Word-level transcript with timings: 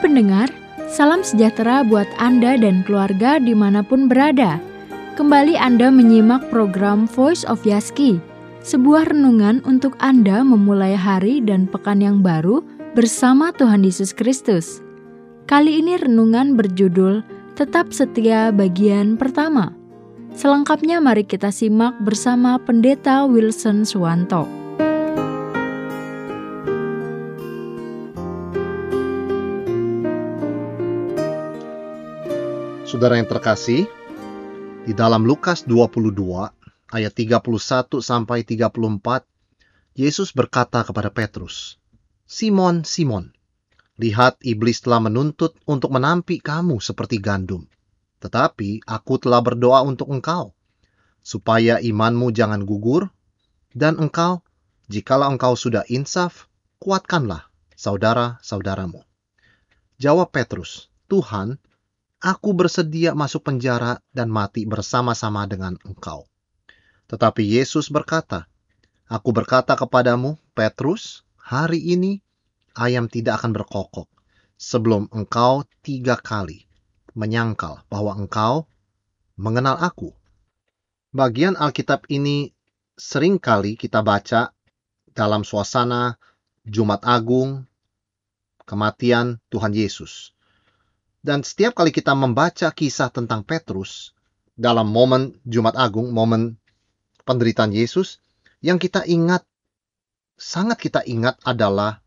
pendengar, 0.00 0.48
salam 0.88 1.20
sejahtera 1.20 1.84
buat 1.84 2.08
Anda 2.16 2.56
dan 2.56 2.82
keluarga 2.88 3.36
di 3.36 3.52
mana 3.52 3.84
pun 3.84 4.08
berada. 4.08 4.56
Kembali 5.14 5.54
Anda 5.60 5.92
menyimak 5.92 6.48
program 6.48 7.04
Voice 7.04 7.44
of 7.44 7.60
Yaski, 7.68 8.16
sebuah 8.64 9.12
renungan 9.12 9.60
untuk 9.68 10.00
Anda 10.00 10.40
memulai 10.40 10.96
hari 10.96 11.44
dan 11.44 11.68
pekan 11.68 12.00
yang 12.00 12.24
baru 12.24 12.64
bersama 12.96 13.52
Tuhan 13.52 13.84
Yesus 13.84 14.16
Kristus. 14.16 14.80
Kali 15.44 15.84
ini 15.84 16.00
renungan 16.00 16.56
berjudul 16.56 17.20
Tetap 17.60 17.92
Setia 17.92 18.48
bagian 18.50 19.20
pertama. 19.20 19.76
Selengkapnya 20.32 21.02
mari 21.02 21.28
kita 21.28 21.52
simak 21.52 22.00
bersama 22.00 22.56
Pendeta 22.56 23.28
Wilson 23.28 23.84
Suwanto. 23.84 24.59
Saudara 32.90 33.22
yang 33.22 33.30
terkasih, 33.30 33.86
di 34.82 34.90
dalam 34.98 35.22
Lukas 35.22 35.62
22 35.62 36.10
ayat 36.90 37.12
31 37.14 38.02
sampai 38.02 38.42
34, 38.42 39.22
Yesus 39.94 40.34
berkata 40.34 40.82
kepada 40.82 41.06
Petrus, 41.14 41.78
"Simon, 42.26 42.82
Simon, 42.82 43.30
lihat 43.94 44.42
iblis 44.42 44.82
telah 44.82 44.98
menuntut 44.98 45.54
untuk 45.70 45.94
menampi 45.94 46.42
kamu 46.42 46.82
seperti 46.82 47.22
gandum. 47.22 47.70
Tetapi 48.18 48.82
aku 48.82 49.22
telah 49.22 49.38
berdoa 49.38 49.86
untuk 49.86 50.10
engkau, 50.10 50.50
supaya 51.22 51.78
imanmu 51.78 52.34
jangan 52.34 52.66
gugur, 52.66 53.06
dan 53.70 54.02
engkau, 54.02 54.42
jikalau 54.90 55.30
engkau 55.30 55.54
sudah 55.54 55.86
insaf, 55.86 56.50
kuatkanlah 56.82 57.54
saudara-saudaramu." 57.78 59.06
Jawab 60.02 60.34
Petrus, 60.34 60.90
"Tuhan, 61.06 61.62
aku 62.20 62.52
bersedia 62.52 63.16
masuk 63.16 63.48
penjara 63.48 64.04
dan 64.12 64.28
mati 64.28 64.68
bersama-sama 64.68 65.48
dengan 65.48 65.80
engkau. 65.88 66.28
Tetapi 67.08 67.42
Yesus 67.42 67.88
berkata, 67.88 68.46
Aku 69.10 69.34
berkata 69.34 69.74
kepadamu, 69.74 70.38
Petrus, 70.54 71.26
hari 71.34 71.82
ini 71.82 72.22
ayam 72.78 73.10
tidak 73.10 73.42
akan 73.42 73.50
berkokok 73.50 74.06
sebelum 74.54 75.10
engkau 75.10 75.66
tiga 75.82 76.14
kali 76.14 76.70
menyangkal 77.18 77.82
bahwa 77.90 78.14
engkau 78.14 78.70
mengenal 79.34 79.80
aku. 79.82 80.14
Bagian 81.10 81.58
Alkitab 81.58 82.06
ini 82.06 82.54
sering 82.94 83.42
kali 83.42 83.74
kita 83.74 83.98
baca 84.06 84.54
dalam 85.10 85.42
suasana 85.42 86.14
Jumat 86.62 87.02
Agung, 87.02 87.66
kematian 88.62 89.42
Tuhan 89.50 89.74
Yesus. 89.74 90.30
Dan 91.20 91.44
setiap 91.44 91.76
kali 91.76 91.92
kita 91.92 92.16
membaca 92.16 92.72
kisah 92.72 93.12
tentang 93.12 93.44
Petrus 93.44 94.16
dalam 94.56 94.88
momen 94.88 95.36
Jumat 95.44 95.76
Agung, 95.76 96.16
momen 96.16 96.56
penderitaan 97.28 97.76
Yesus, 97.76 98.20
yang 98.64 98.80
kita 98.80 99.04
ingat, 99.04 99.44
sangat 100.40 100.80
kita 100.80 101.04
ingat 101.04 101.36
adalah 101.44 102.00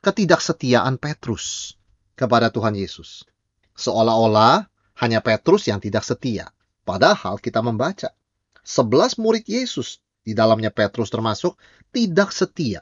ketidaksetiaan 0.00 0.96
Petrus 0.96 1.76
kepada 2.16 2.48
Tuhan 2.48 2.72
Yesus. 2.72 3.28
Seolah-olah 3.76 4.64
hanya 4.96 5.20
Petrus 5.20 5.68
yang 5.68 5.80
tidak 5.84 6.00
setia. 6.00 6.48
Padahal 6.88 7.36
kita 7.36 7.60
membaca, 7.60 8.16
sebelas 8.64 9.20
murid 9.20 9.44
Yesus, 9.44 10.00
di 10.24 10.32
dalamnya 10.32 10.72
Petrus 10.72 11.12
termasuk, 11.12 11.60
tidak 11.92 12.32
setia. 12.32 12.80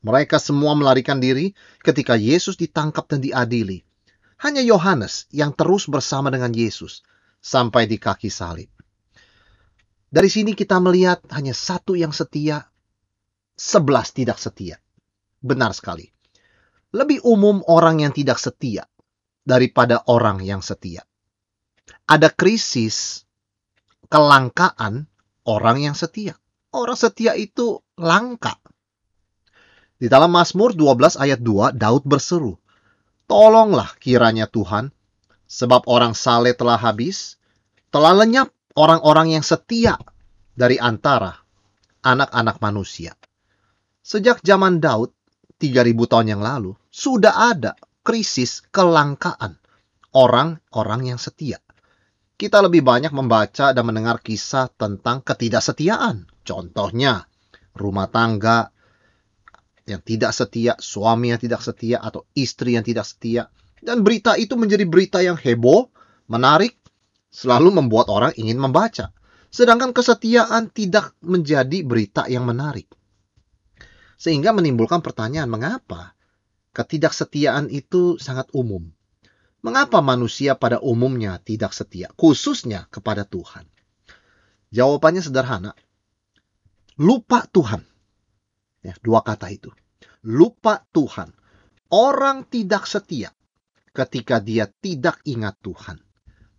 Mereka 0.00 0.40
semua 0.40 0.72
melarikan 0.72 1.20
diri 1.20 1.52
ketika 1.84 2.16
Yesus 2.16 2.56
ditangkap 2.56 3.06
dan 3.06 3.20
diadili. 3.20 3.84
Hanya 4.42 4.58
Yohanes 4.58 5.30
yang 5.30 5.54
terus 5.54 5.86
bersama 5.86 6.26
dengan 6.34 6.50
Yesus 6.50 7.06
sampai 7.38 7.86
di 7.86 7.94
kaki 7.94 8.26
salib. 8.26 8.66
Dari 10.10 10.28
sini 10.28 10.58
kita 10.58 10.82
melihat 10.82 11.22
hanya 11.30 11.54
satu 11.54 11.94
yang 11.94 12.10
setia, 12.10 12.66
sebelas 13.54 14.10
tidak 14.10 14.42
setia. 14.42 14.82
Benar 15.38 15.72
sekali. 15.78 16.10
Lebih 16.92 17.22
umum 17.24 17.62
orang 17.70 18.02
yang 18.02 18.12
tidak 18.12 18.36
setia 18.42 18.84
daripada 19.46 20.04
orang 20.10 20.42
yang 20.42 20.60
setia. 20.60 21.06
Ada 22.04 22.28
krisis 22.28 23.24
kelangkaan 24.12 25.08
orang 25.46 25.80
yang 25.80 25.96
setia. 25.96 26.36
Orang 26.74 26.98
setia 26.98 27.38
itu 27.38 27.80
langka. 27.96 28.58
Di 29.96 30.10
dalam 30.10 30.34
Mazmur 30.34 30.74
12 30.74 31.14
ayat 31.14 31.40
2, 31.40 31.78
Daud 31.78 32.02
berseru, 32.04 32.58
Tolonglah 33.32 33.96
kiranya 33.96 34.44
Tuhan, 34.44 34.92
sebab 35.48 35.88
orang 35.88 36.12
saleh 36.12 36.52
telah 36.52 36.76
habis, 36.76 37.40
telah 37.88 38.12
lenyap 38.12 38.52
orang-orang 38.76 39.32
yang 39.32 39.40
setia 39.40 39.96
dari 40.52 40.76
antara 40.76 41.40
anak-anak 42.04 42.60
manusia. 42.60 43.16
Sejak 44.04 44.44
zaman 44.44 44.84
Daud, 44.84 45.16
3000 45.56 46.12
tahun 46.12 46.28
yang 46.28 46.42
lalu, 46.44 46.76
sudah 46.92 47.56
ada 47.56 47.72
krisis 48.04 48.68
kelangkaan 48.68 49.56
orang-orang 50.12 51.16
yang 51.16 51.20
setia. 51.22 51.56
Kita 52.36 52.60
lebih 52.60 52.84
banyak 52.84 53.16
membaca 53.16 53.72
dan 53.72 53.84
mendengar 53.88 54.20
kisah 54.20 54.68
tentang 54.76 55.24
ketidaksetiaan. 55.24 56.28
Contohnya, 56.44 57.24
rumah 57.80 58.12
tangga 58.12 58.68
yang 59.88 60.02
tidak 60.02 60.30
setia, 60.30 60.78
suami 60.78 61.34
yang 61.34 61.40
tidak 61.42 61.60
setia, 61.62 61.98
atau 61.98 62.26
istri 62.38 62.78
yang 62.78 62.86
tidak 62.86 63.06
setia. 63.06 63.50
Dan 63.82 64.06
berita 64.06 64.38
itu 64.38 64.54
menjadi 64.54 64.86
berita 64.86 65.18
yang 65.20 65.34
heboh, 65.34 65.90
menarik, 66.30 66.78
selalu 67.32 67.74
membuat 67.74 68.06
orang 68.12 68.32
ingin 68.38 68.60
membaca. 68.60 69.10
Sedangkan 69.52 69.92
kesetiaan 69.92 70.72
tidak 70.72 71.12
menjadi 71.20 71.84
berita 71.84 72.24
yang 72.30 72.46
menarik. 72.48 72.88
Sehingga 74.16 74.54
menimbulkan 74.54 75.02
pertanyaan, 75.02 75.50
mengapa 75.50 76.14
ketidaksetiaan 76.72 77.68
itu 77.68 78.16
sangat 78.22 78.48
umum? 78.54 78.86
Mengapa 79.62 80.02
manusia 80.02 80.58
pada 80.58 80.78
umumnya 80.82 81.38
tidak 81.42 81.74
setia, 81.74 82.10
khususnya 82.14 82.86
kepada 82.90 83.26
Tuhan? 83.26 83.66
Jawabannya 84.72 85.22
sederhana. 85.22 85.72
Lupa 86.96 87.44
Tuhan. 87.50 87.91
Ya, 88.82 88.98
dua 89.00 89.22
kata 89.22 89.48
itu. 89.48 89.70
Lupa 90.26 90.82
Tuhan. 90.90 91.30
Orang 91.92 92.48
tidak 92.50 92.88
setia 92.90 93.30
ketika 93.94 94.40
dia 94.42 94.66
tidak 94.66 95.20
ingat 95.28 95.60
Tuhan. 95.62 96.00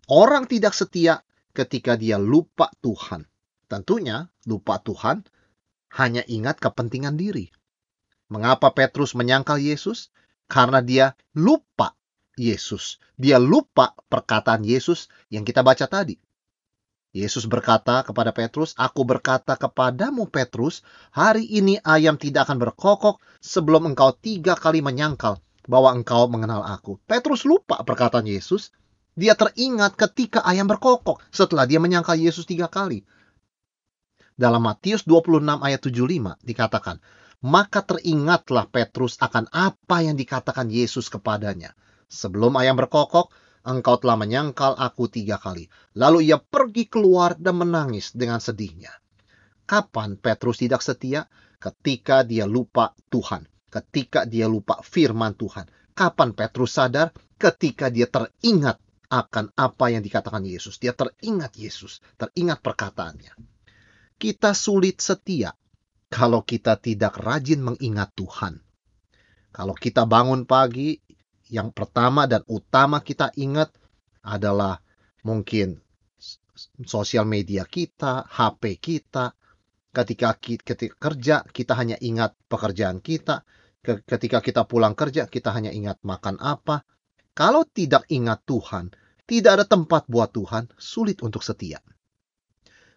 Orang 0.08 0.48
tidak 0.48 0.72
setia 0.72 1.20
ketika 1.52 1.98
dia 2.00 2.16
lupa 2.16 2.70
Tuhan. 2.80 3.28
Tentunya 3.68 4.28
lupa 4.48 4.80
Tuhan 4.80 5.24
hanya 5.96 6.22
ingat 6.26 6.60
kepentingan 6.60 7.16
diri. 7.16 7.50
Mengapa 8.32 8.72
Petrus 8.72 9.12
menyangkal 9.12 9.60
Yesus? 9.60 10.10
Karena 10.48 10.84
dia 10.84 11.16
lupa 11.36 11.96
Yesus. 12.36 13.00
Dia 13.16 13.40
lupa 13.40 13.96
perkataan 14.10 14.66
Yesus 14.66 15.08
yang 15.30 15.46
kita 15.46 15.64
baca 15.64 15.86
tadi. 15.88 16.18
Yesus 17.14 17.46
berkata 17.46 18.02
kepada 18.02 18.34
Petrus, 18.34 18.74
Aku 18.74 19.06
berkata 19.06 19.54
kepadamu 19.54 20.26
Petrus, 20.26 20.82
hari 21.14 21.46
ini 21.46 21.78
ayam 21.86 22.18
tidak 22.18 22.50
akan 22.50 22.58
berkokok 22.58 23.22
sebelum 23.38 23.94
engkau 23.94 24.10
tiga 24.18 24.58
kali 24.58 24.82
menyangkal 24.82 25.38
bahwa 25.70 25.94
engkau 25.94 26.26
mengenal 26.26 26.66
aku. 26.66 26.98
Petrus 27.06 27.46
lupa 27.46 27.78
perkataan 27.86 28.26
Yesus. 28.26 28.74
Dia 29.14 29.38
teringat 29.38 29.94
ketika 29.94 30.42
ayam 30.42 30.66
berkokok 30.66 31.22
setelah 31.30 31.70
dia 31.70 31.78
menyangkal 31.78 32.18
Yesus 32.18 32.50
tiga 32.50 32.66
kali. 32.66 33.06
Dalam 34.34 34.66
Matius 34.66 35.06
26 35.06 35.62
ayat 35.62 35.78
75 35.86 36.34
dikatakan, 36.42 36.98
Maka 37.46 37.86
teringatlah 37.86 38.66
Petrus 38.66 39.14
akan 39.22 39.46
apa 39.54 40.02
yang 40.02 40.18
dikatakan 40.18 40.66
Yesus 40.66 41.06
kepadanya. 41.06 41.78
Sebelum 42.10 42.58
ayam 42.58 42.74
berkokok, 42.74 43.30
engkau 43.64 43.96
telah 43.96 44.20
menyangkal 44.20 44.76
aku 44.76 45.08
tiga 45.08 45.40
kali. 45.40 45.66
Lalu 45.96 46.30
ia 46.30 46.38
pergi 46.38 46.86
keluar 46.86 47.34
dan 47.40 47.58
menangis 47.58 48.12
dengan 48.12 48.38
sedihnya. 48.38 48.92
Kapan 49.64 50.20
Petrus 50.20 50.60
tidak 50.60 50.84
setia? 50.84 51.24
Ketika 51.56 52.20
dia 52.22 52.44
lupa 52.44 52.92
Tuhan. 53.08 53.48
Ketika 53.72 54.28
dia 54.28 54.44
lupa 54.44 54.84
firman 54.84 55.32
Tuhan. 55.32 55.64
Kapan 55.96 56.36
Petrus 56.36 56.76
sadar? 56.76 57.10
Ketika 57.40 57.88
dia 57.88 58.04
teringat 58.04 58.76
akan 59.08 59.56
apa 59.56 59.88
yang 59.88 60.04
dikatakan 60.04 60.44
Yesus. 60.44 60.76
Dia 60.76 60.92
teringat 60.92 61.56
Yesus. 61.56 62.04
Teringat 62.20 62.60
perkataannya. 62.60 63.32
Kita 64.20 64.52
sulit 64.52 65.00
setia 65.00 65.56
kalau 66.12 66.44
kita 66.44 66.78
tidak 66.78 67.18
rajin 67.18 67.64
mengingat 67.64 68.12
Tuhan. 68.14 68.60
Kalau 69.54 69.74
kita 69.74 70.06
bangun 70.06 70.44
pagi, 70.44 70.98
yang 71.54 71.70
pertama 71.70 72.26
dan 72.26 72.42
utama 72.50 72.98
kita 72.98 73.30
ingat 73.38 73.70
adalah 74.26 74.82
mungkin 75.22 75.78
sosial 76.82 77.22
media 77.30 77.62
kita, 77.62 78.26
HP 78.26 78.82
kita. 78.82 79.30
Ketika 79.94 80.34
kita, 80.34 80.74
kerja, 80.98 81.46
kita 81.46 81.78
hanya 81.78 81.94
ingat 82.02 82.34
pekerjaan 82.50 82.98
kita. 82.98 83.46
Ketika 83.86 84.42
kita 84.42 84.66
pulang 84.66 84.98
kerja, 84.98 85.30
kita 85.30 85.54
hanya 85.54 85.70
ingat 85.70 86.02
makan 86.02 86.42
apa. 86.42 86.82
Kalau 87.30 87.62
tidak 87.62 88.02
ingat 88.10 88.42
Tuhan, 88.42 88.90
tidak 89.22 89.62
ada 89.62 89.66
tempat 89.70 90.10
buat 90.10 90.34
Tuhan, 90.34 90.66
sulit 90.74 91.22
untuk 91.22 91.46
setia. 91.46 91.78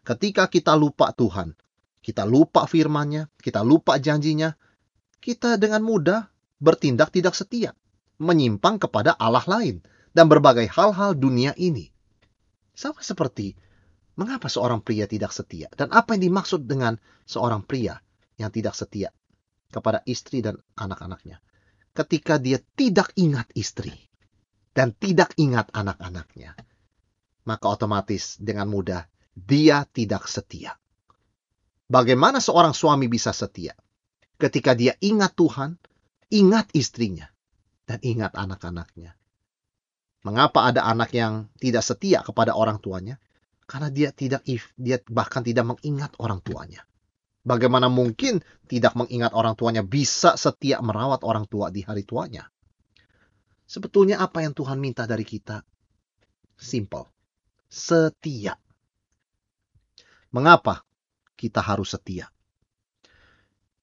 Ketika 0.01 0.49
kita 0.49 0.73
lupa 0.73 1.13
Tuhan, 1.13 1.53
kita 2.01 2.25
lupa 2.25 2.65
firman-Nya, 2.65 3.29
kita 3.37 3.61
lupa 3.61 4.01
janjinya, 4.01 4.57
kita 5.21 5.61
dengan 5.61 5.85
mudah 5.85 6.25
bertindak 6.57 7.13
tidak 7.13 7.37
setia, 7.37 7.77
menyimpang 8.17 8.81
kepada 8.81 9.13
Allah 9.17 9.45
lain, 9.45 9.81
dan 10.13 10.25
berbagai 10.29 10.65
hal-hal 10.73 11.13
dunia 11.13 11.53
ini. 11.57 11.93
Sama 12.73 13.01
seperti 13.05 13.53
mengapa 14.17 14.49
seorang 14.49 14.81
pria 14.81 15.05
tidak 15.05 15.29
setia, 15.29 15.69
dan 15.77 15.93
apa 15.93 16.17
yang 16.17 16.33
dimaksud 16.33 16.65
dengan 16.65 16.97
seorang 17.29 17.61
pria 17.61 18.01
yang 18.41 18.49
tidak 18.49 18.73
setia 18.73 19.13
kepada 19.69 20.01
istri 20.09 20.41
dan 20.41 20.57
anak-anaknya. 20.73 21.37
Ketika 21.93 22.37
dia 22.37 22.61
tidak 22.77 23.13
ingat 23.17 23.49
istri 23.57 23.93
dan 24.73 24.93
tidak 24.93 25.33
ingat 25.37 25.69
anak-anaknya, 25.73 26.53
maka 27.45 27.65
otomatis 27.69 28.37
dengan 28.37 28.69
mudah 28.69 29.05
dia 29.33 29.85
tidak 29.89 30.25
setia. 30.25 30.73
Bagaimana 31.87 32.41
seorang 32.41 32.73
suami 32.73 33.05
bisa 33.05 33.33
setia? 33.33 33.77
Ketika 34.37 34.73
dia 34.77 34.93
ingat 35.01 35.33
Tuhan, 35.33 35.77
ingat 36.29 36.69
istrinya, 36.77 37.25
dan 37.87 38.03
ingat 38.03 38.35
anak-anaknya. 38.35 39.15
Mengapa 40.27 40.67
ada 40.67 40.83
anak 40.83 41.15
yang 41.15 41.47
tidak 41.55 41.87
setia 41.87 42.19
kepada 42.19 42.51
orang 42.51 42.83
tuanya? 42.83 43.15
Karena 43.63 43.87
dia 43.87 44.11
tidak 44.11 44.43
dia 44.75 44.99
bahkan 45.07 45.39
tidak 45.39 45.63
mengingat 45.63 46.11
orang 46.19 46.43
tuanya. 46.43 46.83
Bagaimana 47.47 47.87
mungkin 47.87 48.43
tidak 48.67 48.91
mengingat 48.99 49.31
orang 49.31 49.55
tuanya 49.55 49.87
bisa 49.87 50.35
setia 50.35 50.83
merawat 50.83 51.23
orang 51.23 51.47
tua 51.47 51.71
di 51.71 51.79
hari 51.79 52.03
tuanya? 52.03 52.51
Sebetulnya 53.67 54.19
apa 54.19 54.43
yang 54.43 54.51
Tuhan 54.51 54.79
minta 54.79 55.07
dari 55.07 55.23
kita? 55.23 55.63
Simple. 56.59 57.07
Setia. 57.71 58.55
Mengapa 60.35 60.83
kita 61.39 61.63
harus 61.63 61.95
setia? 61.95 62.27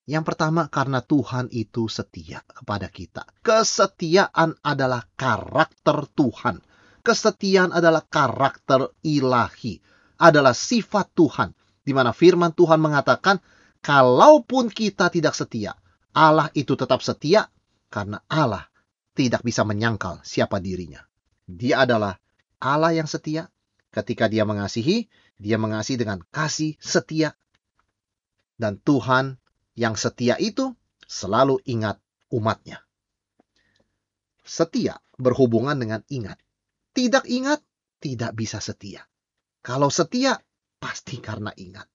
Yang 0.04 0.24
pertama 0.28 0.68
karena 0.68 1.00
Tuhan 1.00 1.48
itu 1.48 1.88
setia 1.88 2.44
kepada 2.44 2.92
kita. 2.92 3.24
Kesetiaan 3.40 4.52
adalah 4.60 5.08
karakter 5.16 6.04
Tuhan. 6.12 6.60
Kesetiaan 7.00 7.72
adalah 7.72 8.04
karakter 8.04 8.92
ilahi. 9.00 9.80
Adalah 10.20 10.52
sifat 10.52 11.08
Tuhan. 11.16 11.56
Di 11.84 11.92
mana 11.96 12.12
firman 12.12 12.52
Tuhan 12.52 12.80
mengatakan 12.80 13.40
kalaupun 13.80 14.68
kita 14.68 15.08
tidak 15.08 15.32
setia, 15.36 15.76
Allah 16.12 16.52
itu 16.52 16.76
tetap 16.76 17.00
setia 17.00 17.48
karena 17.88 18.20
Allah 18.28 18.68
tidak 19.16 19.40
bisa 19.40 19.64
menyangkal 19.64 20.20
siapa 20.20 20.60
dirinya. 20.60 21.00
Dia 21.48 21.88
adalah 21.88 22.20
Allah 22.60 22.92
yang 22.92 23.08
setia. 23.08 23.48
Ketika 23.88 24.26
dia 24.26 24.42
mengasihi, 24.42 25.06
dia 25.38 25.56
mengasihi 25.56 25.96
dengan 25.96 26.20
kasih 26.28 26.76
setia. 26.82 27.38
Dan 28.58 28.80
Tuhan 28.82 29.38
yang 29.74 29.98
setia 29.98 30.38
itu 30.38 30.74
selalu 31.06 31.60
ingat 31.66 31.98
umatnya. 32.30 32.82
Setia 34.44 34.98
berhubungan 35.16 35.74
dengan 35.78 36.02
ingat. 36.10 36.38
Tidak 36.94 37.26
ingat, 37.26 37.64
tidak 37.98 38.36
bisa 38.38 38.62
setia. 38.62 39.02
Kalau 39.64 39.88
setia, 39.88 40.38
pasti 40.78 41.18
karena 41.18 41.50
ingat. 41.56 41.88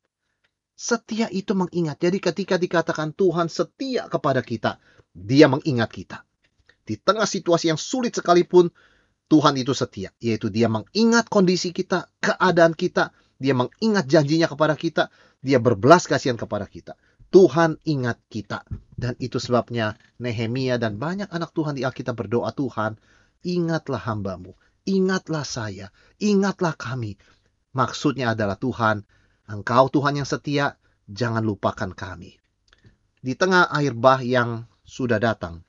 Setia 0.73 1.29
itu 1.29 1.53
mengingat. 1.53 2.01
Jadi 2.01 2.17
ketika 2.23 2.55
dikatakan 2.57 3.13
Tuhan 3.13 3.51
setia 3.51 4.09
kepada 4.09 4.41
kita, 4.41 4.81
dia 5.11 5.45
mengingat 5.45 5.91
kita. 5.91 6.25
Di 6.83 6.97
tengah 6.97 7.29
situasi 7.29 7.69
yang 7.69 7.77
sulit 7.77 8.17
sekalipun, 8.17 8.73
Tuhan 9.29 9.55
itu 9.61 9.77
setia. 9.77 10.09
Yaitu 10.17 10.49
dia 10.49 10.65
mengingat 10.71 11.29
kondisi 11.29 11.69
kita, 11.69 12.09
keadaan 12.17 12.73
kita. 12.73 13.13
Dia 13.37 13.53
mengingat 13.53 14.09
janjinya 14.09 14.49
kepada 14.49 14.73
kita. 14.73 15.13
Dia 15.39 15.61
berbelas 15.61 16.09
kasihan 16.09 16.35
kepada 16.35 16.65
kita. 16.65 16.97
Tuhan 17.29 17.77
ingat 17.85 18.17
kita. 18.29 18.65
Dan 18.99 19.15
itu 19.21 19.39
sebabnya 19.39 19.95
Nehemia 20.19 20.75
dan 20.81 20.99
banyak 20.99 21.29
anak 21.31 21.53
Tuhan 21.55 21.77
di 21.77 21.85
Alkitab 21.87 22.17
berdoa 22.17 22.51
Tuhan, 22.51 22.99
ingatlah 23.45 24.01
hambamu, 24.01 24.57
ingatlah 24.83 25.45
saya, 25.47 25.93
ingatlah 26.19 26.75
kami. 26.75 27.15
Maksudnya 27.71 28.35
adalah 28.35 28.57
Tuhan, 28.59 29.05
Engkau 29.47 29.87
Tuhan 29.87 30.19
yang 30.19 30.27
setia, 30.27 30.75
jangan 31.07 31.45
lupakan 31.45 31.95
kami. 31.95 32.35
Di 33.19 33.33
tengah 33.39 33.71
air 33.71 33.95
bah 33.95 34.19
yang 34.19 34.67
sudah 34.83 35.21
datang, 35.21 35.63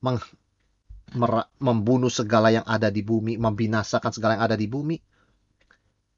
meng, 0.00 0.22
membunuh 1.60 2.10
segala 2.10 2.50
yang 2.54 2.66
ada 2.66 2.90
di 2.90 3.02
bumi, 3.02 3.38
membinasakan 3.38 4.10
segala 4.14 4.40
yang 4.40 4.44
ada 4.50 4.58
di 4.58 4.66
bumi, 4.66 4.96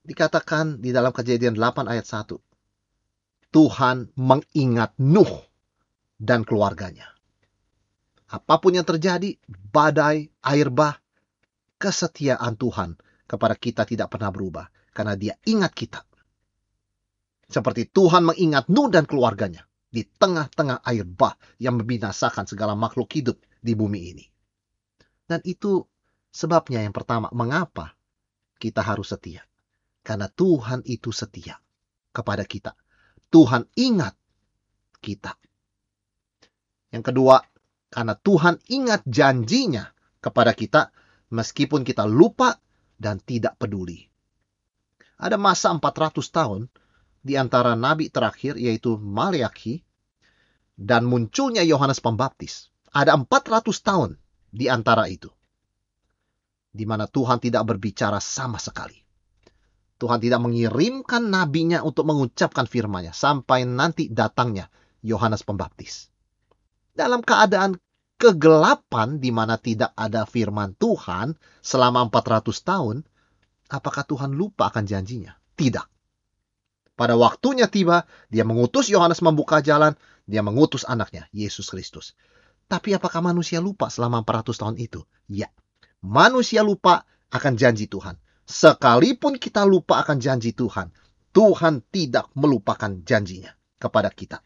dikatakan 0.04 0.80
di 0.80 0.94
dalam 0.94 1.12
kejadian 1.12 1.52
8 1.52 1.84
ayat 1.84 2.06
1, 2.06 2.47
Tuhan 3.48 4.12
mengingat 4.16 4.96
Nuh 5.00 5.48
dan 6.20 6.44
keluarganya. 6.44 7.08
Apa 8.28 8.60
pun 8.60 8.76
yang 8.76 8.84
terjadi, 8.84 9.40
badai, 9.48 10.28
air 10.44 10.68
bah, 10.68 11.00
kesetiaan 11.80 12.60
Tuhan 12.60 13.00
kepada 13.24 13.56
kita 13.56 13.88
tidak 13.88 14.12
pernah 14.12 14.28
berubah. 14.28 14.68
Karena 14.92 15.14
dia 15.14 15.38
ingat 15.46 15.72
kita. 15.72 16.00
Seperti 17.48 17.88
Tuhan 17.88 18.28
mengingat 18.28 18.68
Nuh 18.68 18.92
dan 18.92 19.08
keluarganya 19.08 19.64
di 19.88 20.04
tengah-tengah 20.04 20.84
air 20.84 21.08
bah 21.08 21.32
yang 21.56 21.80
membinasakan 21.80 22.44
segala 22.44 22.76
makhluk 22.76 23.08
hidup 23.16 23.40
di 23.64 23.72
bumi 23.72 24.00
ini. 24.12 24.24
Dan 25.24 25.40
itu 25.48 25.80
sebabnya 26.28 26.84
yang 26.84 26.92
pertama, 26.92 27.32
mengapa 27.32 27.96
kita 28.60 28.84
harus 28.84 29.12
setia? 29.12 29.44
Karena 30.04 30.28
Tuhan 30.28 30.84
itu 30.84 31.08
setia 31.12 31.56
kepada 32.12 32.44
kita. 32.44 32.76
Tuhan 33.28 33.68
ingat 33.76 34.16
kita. 35.04 35.36
Yang 36.88 37.04
kedua, 37.12 37.36
karena 37.88 38.14
Tuhan 38.16 38.60
ingat 38.68 39.04
janjinya 39.04 39.92
kepada 40.20 40.52
kita 40.52 40.92
meskipun 41.32 41.84
kita 41.84 42.08
lupa 42.08 42.56
dan 42.96 43.20
tidak 43.20 43.56
peduli. 43.60 44.08
Ada 45.18 45.36
masa 45.36 45.72
400 45.72 46.14
tahun 46.30 46.60
di 47.24 47.34
antara 47.34 47.74
nabi 47.74 48.08
terakhir 48.08 48.56
yaitu 48.56 48.96
Maleakhi 48.96 49.82
dan 50.78 51.04
munculnya 51.04 51.66
Yohanes 51.66 51.98
Pembaptis. 51.98 52.70
Ada 52.94 53.18
400 53.18 53.68
tahun 53.82 54.10
di 54.48 54.70
antara 54.70 55.10
itu. 55.10 55.28
Di 56.70 56.86
mana 56.86 57.10
Tuhan 57.10 57.42
tidak 57.42 57.66
berbicara 57.66 58.22
sama 58.22 58.62
sekali. 58.62 59.07
Tuhan 59.98 60.22
tidak 60.22 60.40
mengirimkan 60.42 61.26
nabinya 61.26 61.82
untuk 61.82 62.06
mengucapkan 62.06 62.70
firman-Nya 62.70 63.10
sampai 63.10 63.66
nanti 63.66 64.06
datangnya 64.06 64.70
Yohanes 65.02 65.42
Pembaptis. 65.42 66.06
Dalam 66.94 67.22
keadaan 67.22 67.78
kegelapan 68.18 69.22
di 69.22 69.30
mana 69.30 69.58
tidak 69.58 69.94
ada 69.94 70.26
firman 70.26 70.74
Tuhan 70.78 71.34
selama 71.62 72.10
400 72.10 72.50
tahun, 72.62 72.96
apakah 73.70 74.06
Tuhan 74.06 74.34
lupa 74.34 74.70
akan 74.70 74.86
janjinya? 74.86 75.34
Tidak. 75.54 75.86
Pada 76.98 77.14
waktunya 77.14 77.70
tiba, 77.70 78.10
dia 78.26 78.42
mengutus 78.42 78.90
Yohanes 78.90 79.22
membuka 79.22 79.62
jalan, 79.62 79.94
dia 80.26 80.42
mengutus 80.42 80.82
anaknya, 80.82 81.30
Yesus 81.30 81.70
Kristus. 81.70 82.18
Tapi 82.66 82.98
apakah 82.98 83.22
manusia 83.22 83.62
lupa 83.62 83.86
selama 83.86 84.26
400 84.26 84.58
tahun 84.58 84.76
itu? 84.82 85.06
Ya, 85.30 85.46
manusia 86.02 86.66
lupa 86.66 87.06
akan 87.30 87.54
janji 87.54 87.86
Tuhan. 87.86 88.18
Sekalipun 88.48 89.36
kita 89.36 89.68
lupa 89.68 90.00
akan 90.00 90.16
janji 90.16 90.56
Tuhan, 90.56 90.88
Tuhan 91.36 91.84
tidak 91.92 92.32
melupakan 92.32 92.88
janjinya 93.04 93.52
kepada 93.76 94.08
kita. 94.08 94.40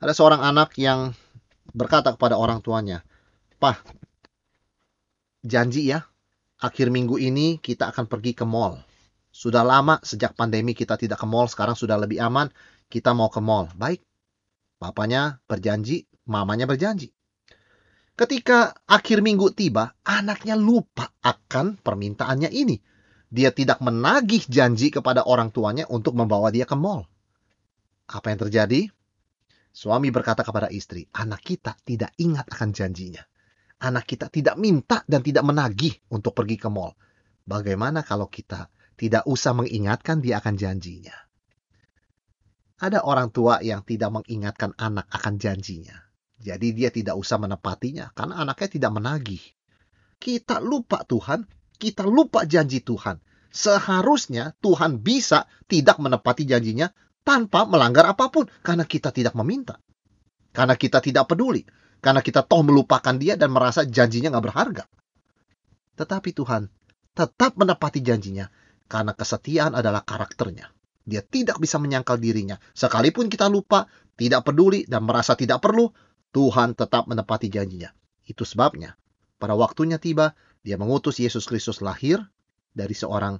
Ada 0.00 0.16
seorang 0.16 0.40
anak 0.40 0.72
yang 0.80 1.12
berkata 1.76 2.16
kepada 2.16 2.40
orang 2.40 2.64
tuanya, 2.64 3.04
Pah, 3.60 3.76
janji 5.44 5.92
ya, 5.92 6.08
akhir 6.60 6.88
minggu 6.88 7.20
ini 7.20 7.60
kita 7.60 7.92
akan 7.92 8.08
pergi 8.08 8.32
ke 8.32 8.48
mall. 8.48 8.80
Sudah 9.28 9.60
lama 9.60 10.00
sejak 10.00 10.32
pandemi 10.32 10.72
kita 10.72 10.96
tidak 10.96 11.20
ke 11.20 11.28
mall, 11.28 11.52
sekarang 11.52 11.76
sudah 11.76 12.00
lebih 12.00 12.24
aman, 12.24 12.48
kita 12.88 13.12
mau 13.12 13.28
ke 13.28 13.40
mall. 13.40 13.68
Baik, 13.76 14.00
papanya 14.80 15.44
berjanji, 15.44 16.08
mamanya 16.24 16.64
berjanji. 16.64 17.15
Ketika 18.16 18.72
akhir 18.88 19.20
minggu 19.20 19.52
tiba, 19.52 19.92
anaknya 20.00 20.56
lupa 20.56 21.12
akan 21.20 21.76
permintaannya 21.76 22.48
ini. 22.48 22.80
Dia 23.28 23.52
tidak 23.52 23.84
menagih 23.84 24.48
janji 24.48 24.88
kepada 24.88 25.28
orang 25.28 25.52
tuanya 25.52 25.84
untuk 25.92 26.16
membawa 26.16 26.48
dia 26.48 26.64
ke 26.64 26.72
mall. 26.72 27.04
Apa 28.08 28.32
yang 28.32 28.48
terjadi? 28.48 28.88
Suami 29.68 30.08
berkata 30.08 30.40
kepada 30.40 30.72
istri, 30.72 31.04
anak 31.12 31.44
kita 31.44 31.76
tidak 31.84 32.16
ingat 32.16 32.48
akan 32.48 32.72
janjinya. 32.72 33.20
Anak 33.84 34.08
kita 34.08 34.32
tidak 34.32 34.56
minta 34.56 35.04
dan 35.04 35.20
tidak 35.20 35.44
menagih 35.44 35.92
untuk 36.08 36.32
pergi 36.32 36.56
ke 36.56 36.72
mall. 36.72 36.96
Bagaimana 37.44 38.00
kalau 38.00 38.32
kita 38.32 38.72
tidak 38.96 39.28
usah 39.28 39.52
mengingatkan 39.52 40.24
dia 40.24 40.40
akan 40.40 40.56
janjinya. 40.56 41.12
Ada 42.80 43.04
orang 43.04 43.28
tua 43.28 43.60
yang 43.60 43.84
tidak 43.84 44.08
mengingatkan 44.08 44.72
anak 44.80 45.04
akan 45.12 45.36
janjinya. 45.36 46.05
Jadi 46.36 46.76
dia 46.76 46.92
tidak 46.92 47.16
usah 47.16 47.40
menepatinya 47.40 48.12
karena 48.12 48.44
anaknya 48.44 48.68
tidak 48.68 48.92
menagih. 48.92 49.42
Kita 50.16 50.60
lupa 50.60 51.04
Tuhan, 51.04 51.44
kita 51.76 52.04
lupa 52.04 52.44
janji 52.44 52.84
Tuhan. 52.84 53.20
Seharusnya 53.48 54.52
Tuhan 54.60 55.00
bisa 55.00 55.48
tidak 55.64 55.96
menepati 55.96 56.44
janjinya 56.44 56.92
tanpa 57.24 57.64
melanggar 57.64 58.04
apa 58.04 58.28
pun 58.28 58.44
karena 58.60 58.84
kita 58.84 59.12
tidak 59.12 59.32
meminta. 59.32 59.80
Karena 60.52 60.76
kita 60.76 61.00
tidak 61.00 61.28
peduli. 61.28 61.64
Karena 61.96 62.20
kita 62.20 62.44
toh 62.44 62.60
melupakan 62.60 63.16
dia 63.16 63.40
dan 63.40 63.50
merasa 63.50 63.88
janjinya 63.88 64.28
nggak 64.36 64.44
berharga. 64.44 64.84
Tetapi 65.96 66.30
Tuhan 66.36 66.68
tetap 67.16 67.56
menepati 67.56 68.04
janjinya 68.04 68.44
karena 68.86 69.16
kesetiaan 69.16 69.72
adalah 69.72 70.04
karakternya. 70.04 70.68
Dia 71.06 71.22
tidak 71.22 71.62
bisa 71.62 71.78
menyangkal 71.78 72.18
dirinya. 72.18 72.58
Sekalipun 72.74 73.30
kita 73.30 73.46
lupa, 73.46 73.86
tidak 74.18 74.42
peduli, 74.42 74.84
dan 74.90 75.06
merasa 75.06 75.38
tidak 75.38 75.62
perlu, 75.62 75.86
Tuhan 76.34 76.78
tetap 76.78 77.06
menepati 77.10 77.50
janjinya. 77.50 77.90
Itu 78.26 78.42
sebabnya, 78.42 78.98
pada 79.36 79.52
waktunya 79.54 80.00
tiba, 80.00 80.32
dia 80.66 80.80
mengutus 80.80 81.22
Yesus 81.22 81.46
Kristus 81.46 81.78
lahir 81.84 82.18
dari 82.74 82.92
seorang 82.96 83.38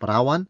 perawan, 0.00 0.48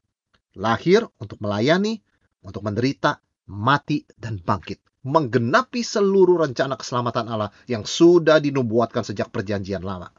lahir 0.57 1.05
untuk 1.21 1.43
melayani, 1.45 2.01
untuk 2.41 2.65
menderita, 2.65 3.21
mati, 3.51 4.07
dan 4.17 4.39
bangkit. 4.41 4.81
Menggenapi 5.07 5.87
seluruh 5.87 6.43
rencana 6.43 6.75
keselamatan 6.75 7.31
Allah 7.31 7.55
yang 7.71 7.87
sudah 7.87 8.43
dinubuatkan 8.43 9.07
sejak 9.07 9.31
perjanjian 9.31 9.87
lama. 9.87 10.11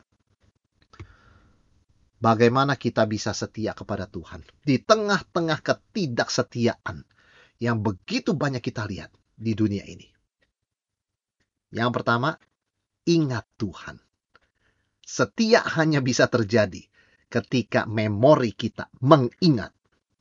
Bagaimana 2.17 2.79
kita 2.79 3.03
bisa 3.05 3.35
setia 3.35 3.75
kepada 3.77 4.09
Tuhan 4.09 4.41
di 4.63 4.81
tengah-tengah 4.81 5.59
ketidaksetiaan 5.61 7.03
yang 7.61 7.83
begitu 7.83 8.33
banyak 8.33 8.63
kita 8.63 8.89
lihat 8.89 9.11
di 9.37 9.53
dunia 9.53 9.85
ini? 9.85 10.16
Yang 11.71 12.01
pertama, 12.01 12.39
ingat 13.07 13.47
Tuhan. 13.59 13.99
Setia 15.03 15.63
hanya 15.63 16.03
bisa 16.03 16.27
terjadi 16.27 16.83
ketika 17.27 17.87
memori 17.87 18.51
kita 18.55 18.91
mengingat 18.99 19.71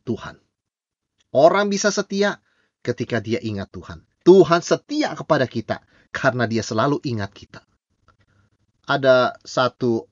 Tuhan. 0.06 0.38
Orang 1.34 1.70
bisa 1.70 1.90
setia 1.90 2.38
ketika 2.82 3.18
dia 3.18 3.42
ingat 3.42 3.70
Tuhan. 3.74 4.06
Tuhan 4.22 4.62
setia 4.62 5.14
kepada 5.14 5.46
kita 5.46 5.82
karena 6.10 6.46
dia 6.50 6.62
selalu 6.62 7.02
ingat 7.06 7.30
kita. 7.34 7.62
Ada 8.86 9.34
satu 9.42 10.06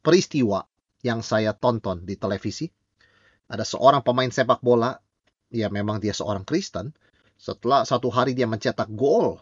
peristiwa 0.00 0.64
yang 1.04 1.20
saya 1.20 1.52
tonton 1.52 2.08
di 2.08 2.16
televisi. 2.16 2.68
Ada 3.52 3.68
seorang 3.68 4.00
pemain 4.00 4.32
sepak 4.32 4.64
bola, 4.64 4.96
ya 5.52 5.68
memang 5.68 6.00
dia 6.00 6.16
seorang 6.16 6.48
Kristen. 6.48 6.96
Setelah 7.36 7.84
satu 7.84 8.08
hari 8.08 8.32
dia 8.32 8.48
mencetak 8.48 8.88
gol. 8.96 9.36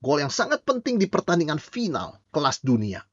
Gol 0.00 0.24
yang 0.24 0.32
sangat 0.32 0.62
penting 0.62 1.00
di 1.00 1.08
pertandingan 1.08 1.60
final 1.60 2.20
kelas 2.30 2.60
dunia. 2.60 3.04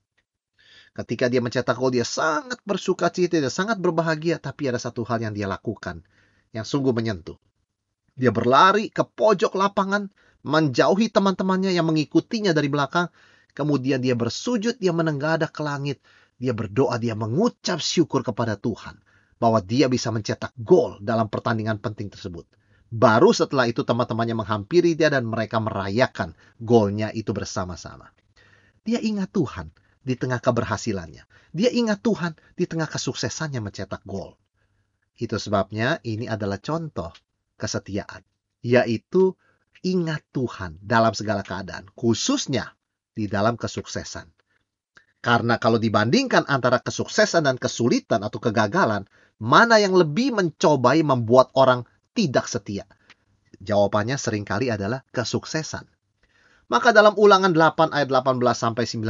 Ketika 0.94 1.26
dia 1.26 1.42
mencetak 1.42 1.74
gol, 1.74 1.90
dia 1.90 2.06
sangat 2.06 2.62
bersuka 2.68 3.10
cita, 3.10 3.42
dia 3.42 3.50
sangat 3.50 3.82
berbahagia. 3.82 4.38
Tapi 4.38 4.70
ada 4.70 4.78
satu 4.78 5.02
hal 5.08 5.26
yang 5.26 5.34
dia 5.34 5.50
lakukan 5.50 6.06
yang 6.54 6.68
sungguh 6.68 6.94
menyentuh. 6.94 7.40
Dia 8.14 8.30
berlari 8.30 8.94
ke 8.94 9.02
pojok 9.02 9.58
lapangan, 9.58 10.06
menjauhi 10.46 11.10
teman-temannya 11.10 11.74
yang 11.74 11.90
mengikutinya 11.90 12.54
dari 12.54 12.70
belakang. 12.70 13.10
Kemudian 13.58 14.06
dia 14.06 14.14
bersujud, 14.14 14.78
dia 14.78 14.94
menenggadah 14.94 15.50
ke 15.50 15.62
langit 15.66 15.98
dia 16.44 16.52
berdoa, 16.52 17.00
dia 17.00 17.16
mengucap 17.16 17.80
syukur 17.80 18.20
kepada 18.26 18.60
Tuhan 18.60 19.00
bahwa 19.40 19.64
dia 19.64 19.88
bisa 19.88 20.12
mencetak 20.12 20.52
gol 20.60 21.00
dalam 21.00 21.32
pertandingan 21.32 21.80
penting 21.80 22.12
tersebut. 22.12 22.44
Baru 22.94 23.34
setelah 23.34 23.66
itu 23.66 23.82
teman-temannya 23.82 24.38
menghampiri 24.38 24.94
dia 24.94 25.10
dan 25.10 25.26
mereka 25.26 25.58
merayakan 25.58 26.38
golnya 26.62 27.10
itu 27.10 27.34
bersama-sama. 27.34 28.14
Dia 28.86 29.02
ingat 29.02 29.34
Tuhan 29.34 29.74
di 30.06 30.14
tengah 30.14 30.38
keberhasilannya. 30.38 31.26
Dia 31.58 31.74
ingat 31.74 32.06
Tuhan 32.06 32.38
di 32.54 32.70
tengah 32.70 32.86
kesuksesannya 32.86 33.66
mencetak 33.66 34.06
gol. 34.06 34.38
Itu 35.18 35.42
sebabnya 35.42 35.98
ini 36.06 36.30
adalah 36.30 36.62
contoh 36.62 37.10
kesetiaan, 37.58 38.22
yaitu 38.62 39.34
ingat 39.82 40.22
Tuhan 40.30 40.78
dalam 40.78 41.18
segala 41.18 41.42
keadaan, 41.42 41.90
khususnya 41.98 42.78
di 43.18 43.26
dalam 43.26 43.58
kesuksesan. 43.58 44.30
Karena 45.24 45.58
kalau 45.58 45.82
dibandingkan 45.82 46.46
antara 46.46 46.78
kesuksesan 46.78 47.50
dan 47.50 47.58
kesulitan 47.58 48.22
atau 48.22 48.38
kegagalan, 48.38 49.10
mana 49.42 49.82
yang 49.82 49.98
lebih 49.98 50.36
mencobai 50.36 51.02
membuat 51.02 51.50
orang 51.58 51.90
tidak 52.14 52.46
setia? 52.48 52.86
Jawabannya 53.60 54.18
sering 54.18 54.46
kali 54.46 54.70
adalah 54.70 55.02
kesuksesan. 55.14 55.86
Maka 56.72 56.96
dalam 56.96 57.14
ulangan 57.20 57.52
8 57.52 57.92
ayat 57.94 58.10
18 58.10 58.40
sampai 58.56 58.86
19, 58.88 59.04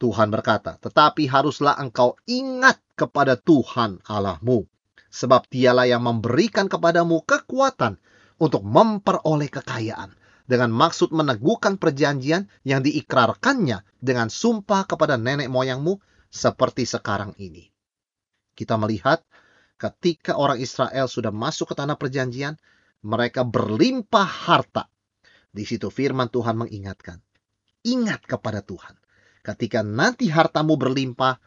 Tuhan 0.00 0.28
berkata, 0.30 0.76
Tetapi 0.78 1.26
haruslah 1.26 1.76
engkau 1.80 2.14
ingat 2.28 2.78
kepada 2.94 3.34
Tuhan 3.40 4.00
Allahmu, 4.06 4.68
sebab 5.10 5.48
dialah 5.50 5.88
yang 5.88 6.04
memberikan 6.04 6.70
kepadamu 6.70 7.24
kekuatan 7.26 7.98
untuk 8.40 8.62
memperoleh 8.64 9.50
kekayaan 9.52 10.16
dengan 10.48 10.72
maksud 10.72 11.14
meneguhkan 11.14 11.76
perjanjian 11.76 12.48
yang 12.66 12.80
diikrarkannya 12.82 13.86
dengan 14.02 14.32
sumpah 14.32 14.88
kepada 14.88 15.14
nenek 15.20 15.46
moyangmu 15.46 16.00
seperti 16.32 16.88
sekarang 16.88 17.36
ini. 17.38 17.70
Kita 18.56 18.74
melihat 18.80 19.22
ketika 19.80 20.36
orang 20.36 20.60
Israel 20.60 21.08
sudah 21.08 21.32
masuk 21.32 21.72
ke 21.72 21.74
tanah 21.80 21.96
perjanjian, 21.96 22.60
mereka 23.00 23.48
berlimpah 23.48 24.28
harta. 24.28 24.92
Di 25.48 25.64
situ 25.64 25.88
firman 25.88 26.28
Tuhan 26.28 26.60
mengingatkan, 26.60 27.18
ingat 27.82 28.28
kepada 28.28 28.60
Tuhan. 28.60 29.00
Ketika 29.40 29.80
nanti 29.80 30.28
hartamu 30.28 30.76
berlimpah, 30.76 31.40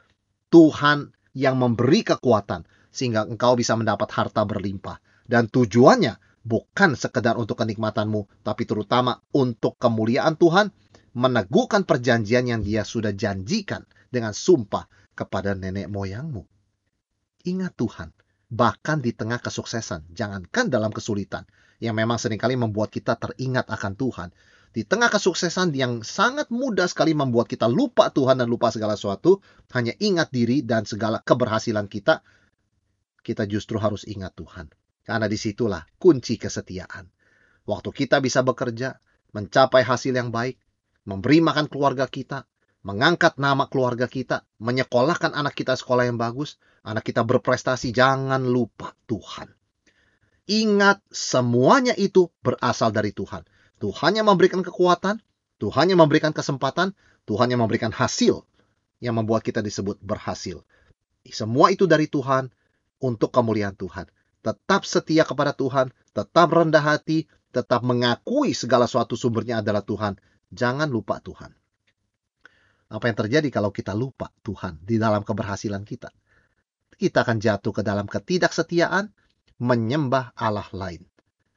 Tuhan 0.49 1.13
yang 1.37 1.61
memberi 1.61 2.01
kekuatan 2.01 2.65
sehingga 2.89 3.29
engkau 3.29 3.53
bisa 3.53 3.77
mendapat 3.77 4.09
harta 4.09 4.41
berlimpah. 4.45 4.97
Dan 5.23 5.47
tujuannya 5.47 6.17
bukan 6.43 6.97
sekedar 6.99 7.39
untuk 7.39 7.55
kenikmatanmu, 7.61 8.43
tapi 8.43 8.67
terutama 8.67 9.21
untuk 9.31 9.79
kemuliaan 9.79 10.35
Tuhan, 10.35 10.73
meneguhkan 11.13 11.85
perjanjian 11.85 12.49
yang 12.49 12.61
dia 12.65 12.81
sudah 12.81 13.13
janjikan 13.13 13.85
dengan 14.09 14.33
sumpah 14.33 14.89
kepada 15.13 15.53
nenek 15.53 15.87
moyangmu. 15.87 16.43
Ingat 17.45 17.73
Tuhan, 17.77 18.09
bahkan 18.53 19.01
di 19.01 19.17
tengah 19.17 19.41
kesuksesan, 19.41 20.13
jangankan 20.13 20.69
dalam 20.69 20.93
kesulitan, 20.93 21.49
yang 21.81 21.97
memang 21.97 22.21
sering 22.21 22.37
kali 22.37 22.53
membuat 22.53 22.93
kita 22.93 23.17
teringat 23.17 23.65
akan 23.65 23.97
Tuhan. 23.97 24.29
Di 24.73 24.85
tengah 24.85 25.09
kesuksesan 25.09 25.73
yang 25.73 26.05
sangat 26.05 26.53
mudah 26.53 26.85
sekali 26.85 27.17
membuat 27.17 27.49
kita 27.49 27.65
lupa 27.65 28.13
Tuhan 28.13 28.37
dan 28.37 28.49
lupa 28.49 28.69
segala 28.69 28.93
sesuatu, 28.93 29.41
hanya 29.73 29.97
ingat 29.97 30.29
diri 30.29 30.61
dan 30.61 30.85
segala 30.85 31.21
keberhasilan 31.25 31.89
kita, 31.89 32.21
kita 33.25 33.49
justru 33.49 33.81
harus 33.81 34.05
ingat 34.05 34.37
Tuhan. 34.37 34.69
Karena 35.01 35.25
di 35.25 35.37
situlah 35.37 35.83
kunci 35.97 36.37
kesetiaan. 36.37 37.09
Waktu 37.65 37.89
kita 37.89 38.21
bisa 38.21 38.45
bekerja, 38.45 38.97
mencapai 39.33 39.81
hasil 39.81 40.13
yang 40.13 40.29
baik, 40.29 40.61
memberi 41.09 41.41
makan 41.41 41.69
keluarga 41.69 42.05
kita, 42.05 42.45
mengangkat 42.83 43.39
nama 43.39 43.65
keluarga 43.71 44.05
kita, 44.11 44.43
menyekolahkan 44.59 45.31
anak 45.31 45.55
kita 45.55 45.73
sekolah 45.73 46.07
yang 46.07 46.19
bagus, 46.19 46.59
anak 46.83 47.07
kita 47.07 47.23
berprestasi, 47.23 47.95
jangan 47.95 48.43
lupa 48.43 48.93
Tuhan. 49.07 49.49
Ingat, 50.45 50.99
semuanya 51.07 51.95
itu 51.95 52.27
berasal 52.43 52.91
dari 52.91 53.15
Tuhan. 53.15 53.47
Tuhan 53.79 54.19
yang 54.19 54.27
memberikan 54.27 54.59
kekuatan, 54.59 55.23
Tuhan 55.59 55.85
yang 55.87 56.03
memberikan 56.03 56.35
kesempatan, 56.35 56.91
Tuhan 57.23 57.47
yang 57.47 57.63
memberikan 57.63 57.95
hasil 57.95 58.43
yang 58.99 59.15
membuat 59.15 59.47
kita 59.47 59.63
disebut 59.63 59.99
berhasil. 60.03 60.63
Semua 61.23 61.71
itu 61.71 61.87
dari 61.87 62.11
Tuhan 62.11 62.51
untuk 62.99 63.31
kemuliaan 63.31 63.75
Tuhan 63.79 64.11
tetap 64.43 64.83
setia 64.83 65.23
kepada 65.23 65.55
Tuhan, 65.55 65.89
tetap 66.11 66.51
rendah 66.51 66.83
hati, 66.83 67.25
tetap 67.55 67.81
mengakui 67.81 68.51
segala 68.51 68.85
suatu 68.91 69.15
sumbernya 69.15 69.63
adalah 69.63 69.81
Tuhan. 69.81 70.19
Jangan 70.51 70.91
lupa 70.91 71.23
Tuhan. 71.23 71.55
Apa 72.93 73.09
yang 73.09 73.17
terjadi 73.17 73.49
kalau 73.49 73.73
kita 73.73 73.97
lupa 73.97 74.29
Tuhan 74.45 74.77
di 74.85 75.01
dalam 75.01 75.25
keberhasilan 75.25 75.81
kita? 75.81 76.13
Kita 76.93 77.25
akan 77.25 77.41
jatuh 77.41 77.73
ke 77.73 77.81
dalam 77.81 78.05
ketidaksetiaan, 78.05 79.09
menyembah 79.57 80.37
Allah 80.37 80.69
lain. 80.69 81.01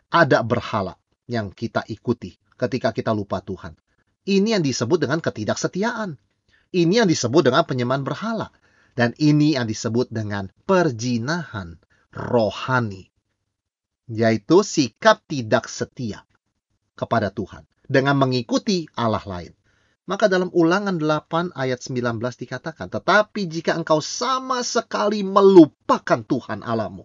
Ada 0.09 0.41
berhala 0.41 0.97
yang 1.29 1.53
kita 1.53 1.85
ikuti 1.93 2.41
ketika 2.57 2.97
kita 2.97 3.13
lupa 3.13 3.45
Tuhan. 3.45 3.77
Ini 4.25 4.57
yang 4.57 4.65
disebut 4.65 4.97
dengan 4.97 5.21
ketidaksetiaan. 5.21 6.17
Ini 6.73 7.05
yang 7.05 7.09
disebut 7.13 7.53
dengan 7.53 7.69
penyembahan 7.69 8.01
berhala. 8.01 8.49
Dan 8.97 9.13
ini 9.21 9.61
yang 9.61 9.69
disebut 9.69 10.09
dengan 10.09 10.49
perjinahan 10.65 11.77
rohani, 12.17 13.13
yaitu 14.09 14.65
sikap 14.65 15.21
tidak 15.29 15.69
setia 15.69 16.25
kepada 16.97 17.29
Tuhan 17.29 17.69
dengan 17.85 18.17
mengikuti 18.17 18.89
Allah 18.97 19.21
lain. 19.29 19.53
Maka 20.07 20.31
dalam 20.31 20.55
ulangan 20.55 21.03
8 21.03 21.51
ayat 21.59 21.83
19 21.83 22.23
dikatakan, 22.23 22.87
Tetapi 22.87 23.51
jika 23.51 23.75
engkau 23.75 23.99
sama 23.99 24.63
sekali 24.63 25.27
melupakan 25.27 26.23
Tuhan 26.23 26.63
Allahmu 26.63 27.03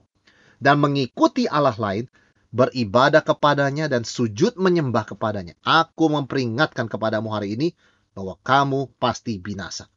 dan 0.61 0.77
mengikuti 0.77 1.49
Allah 1.49 1.73
lain, 1.73 2.05
beribadah 2.53 3.25
kepadanya 3.25 3.89
dan 3.89 4.05
sujud 4.05 4.53
menyembah 4.53 5.09
kepadanya. 5.09 5.57
Aku 5.65 6.13
memperingatkan 6.13 6.85
kepadamu 6.85 7.33
hari 7.33 7.57
ini 7.57 7.73
bahwa 8.13 8.37
kamu 8.45 8.93
pasti 9.01 9.41
binasa. 9.41 9.89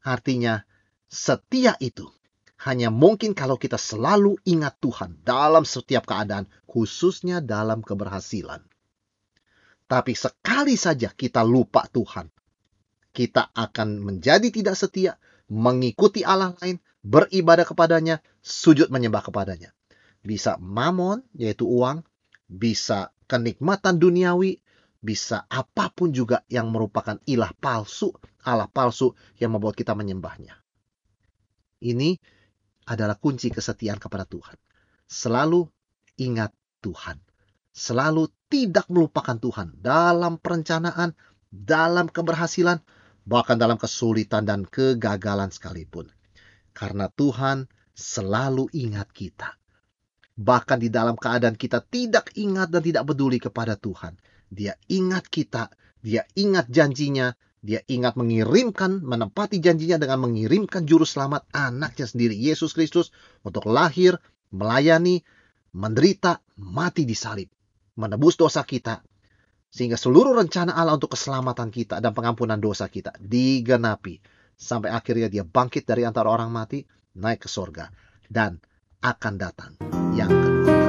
Artinya, 0.00 0.64
setia 1.04 1.76
itu 1.84 2.08
hanya 2.64 2.88
mungkin 2.88 3.36
kalau 3.36 3.60
kita 3.60 3.76
selalu 3.76 4.40
ingat 4.48 4.80
Tuhan 4.80 5.20
dalam 5.20 5.68
setiap 5.68 6.08
keadaan, 6.08 6.48
khususnya 6.64 7.44
dalam 7.44 7.84
keberhasilan. 7.84 8.64
Tapi 9.90 10.14
sekali 10.14 10.78
saja 10.78 11.10
kita 11.10 11.42
lupa 11.42 11.82
Tuhan, 11.90 12.30
kita 13.10 13.50
akan 13.50 13.98
menjadi 13.98 14.46
tidak 14.54 14.78
setia, 14.78 15.18
mengikuti 15.50 16.22
Allah 16.22 16.54
lain, 16.62 16.78
beribadah 17.02 17.66
kepadanya, 17.66 18.22
sujud 18.38 18.86
menyembah 18.94 19.26
kepadanya. 19.26 19.74
Bisa 20.22 20.54
mamon, 20.62 21.26
yaitu 21.34 21.66
uang, 21.66 22.06
bisa 22.46 23.10
kenikmatan 23.26 23.98
duniawi, 23.98 24.62
bisa 25.02 25.50
apa 25.50 25.90
pun 25.90 26.14
juga 26.14 26.46
yang 26.46 26.70
merupakan 26.70 27.18
ilah 27.26 27.50
palsu, 27.58 28.14
Allah 28.46 28.70
palsu 28.70 29.18
yang 29.42 29.58
membuat 29.58 29.74
kita 29.74 29.98
menyembahnya. 29.98 30.54
Ini 31.82 32.14
adalah 32.86 33.18
kunci 33.18 33.50
kesetiaan 33.50 33.98
kepada 33.98 34.22
Tuhan. 34.22 34.54
Selalu 35.10 35.66
ingat 36.20 36.54
Tuhan. 36.78 37.29
Selalu 37.70 38.26
tidak 38.50 38.90
melupakan 38.90 39.38
Tuhan 39.38 39.78
dalam 39.78 40.42
perencanaan, 40.42 41.14
dalam 41.50 42.10
keberhasilan, 42.10 42.82
bahkan 43.22 43.56
dalam 43.56 43.78
kesulitan 43.78 44.42
dan 44.42 44.66
kegagalan 44.66 45.54
sekalipun. 45.54 46.10
Karena 46.74 47.06
Tuhan 47.10 47.70
selalu 47.94 48.70
ingat 48.74 49.10
kita. 49.14 49.54
Bahkan 50.40 50.78
di 50.80 50.88
dalam 50.88 51.20
keadaan 51.20 51.54
kita 51.54 51.84
tidak 51.84 52.32
ingat 52.34 52.72
dan 52.72 52.82
tidak 52.82 53.04
peduli 53.06 53.36
kepada 53.36 53.76
Tuhan. 53.76 54.16
Dia 54.50 54.74
ingat 54.88 55.28
kita, 55.28 55.68
dia 56.00 56.24
ingat 56.34 56.72
janjinya, 56.72 57.36
dia 57.60 57.84
ingat 57.86 58.16
mengirimkan, 58.16 59.04
menempati 59.04 59.60
janjinya 59.60 60.00
dengan 60.00 60.24
mengirimkan 60.24 60.88
juru 60.88 61.04
selamat 61.04 61.44
anaknya 61.52 62.08
sendiri, 62.08 62.32
Yesus 62.32 62.72
Kristus, 62.72 63.12
untuk 63.44 63.68
lahir, 63.68 64.16
melayani, 64.48 65.20
menderita, 65.76 66.40
mati 66.56 67.04
di 67.04 67.12
salib, 67.12 67.52
menebus 68.00 68.40
dosa 68.40 68.64
kita, 68.64 69.04
sehingga 69.68 70.00
seluruh 70.00 70.32
rencana 70.32 70.72
Allah 70.72 70.96
untuk 70.96 71.12
keselamatan 71.12 71.68
kita 71.68 72.00
dan 72.00 72.16
pengampunan 72.16 72.56
dosa 72.56 72.88
kita 72.88 73.12
digenapi. 73.20 74.18
Sampai 74.56 74.92
akhirnya 74.92 75.28
dia 75.28 75.44
bangkit 75.44 75.88
dari 75.88 76.04
antara 76.04 76.28
orang 76.28 76.52
mati, 76.52 76.84
naik 77.16 77.44
ke 77.44 77.48
sorga, 77.48 77.88
dan 78.28 78.60
akan 79.00 79.34
datang 79.40 79.72
yang 80.12 80.28
kedua 80.28 80.80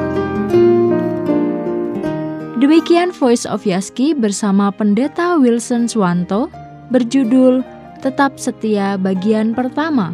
Demikian 2.62 3.10
Voice 3.10 3.50
of 3.50 3.66
Yaski 3.66 4.14
bersama 4.14 4.70
Pendeta 4.70 5.34
Wilson 5.34 5.90
Swanto 5.90 6.46
berjudul 6.94 7.66
Tetap 8.06 8.38
Setia 8.38 9.02
bagian 9.02 9.58
pertama. 9.58 10.14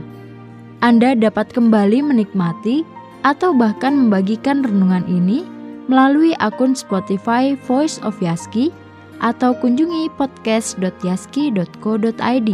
Anda 0.80 1.12
dapat 1.12 1.52
kembali 1.52 2.08
menikmati 2.08 2.88
atau 3.28 3.52
bahkan 3.52 4.00
membagikan 4.00 4.64
renungan 4.64 5.04
ini 5.12 5.44
melalui 5.88 6.36
akun 6.44 6.76
Spotify 6.76 7.56
Voice 7.68 8.00
of 8.04 8.20
Yaski 8.20 8.72
atau 9.24 9.56
kunjungi 9.58 10.12
podcast.yaski.co.id. 10.20 12.50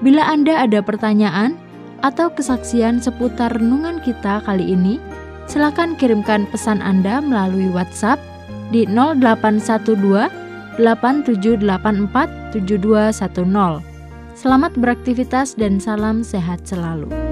Bila 0.00 0.22
Anda 0.24 0.64
ada 0.64 0.80
pertanyaan 0.80 1.58
atau 2.04 2.28
kesaksian 2.32 3.00
seputar 3.02 3.52
renungan 3.56 4.00
kita 4.04 4.40
kali 4.46 4.72
ini, 4.72 5.00
silakan 5.50 5.96
kirimkan 5.98 6.46
pesan 6.48 6.80
Anda 6.80 7.20
melalui 7.20 7.68
WhatsApp 7.72 8.20
di 8.70 8.86
0812 8.88 10.46
8784 10.76 12.52
7210. 12.52 13.80
Selamat 14.36 14.76
beraktivitas 14.76 15.56
dan 15.56 15.80
salam 15.80 16.20
sehat 16.20 16.68
selalu. 16.68 17.25